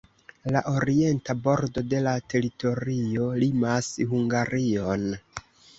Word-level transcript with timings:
La 0.53 0.61
orienta 0.71 1.35
bordo 1.49 1.83
de 1.91 2.01
la 2.07 2.15
teritorio 2.35 3.31
limas 3.45 3.95
Hungarion. 4.15 5.11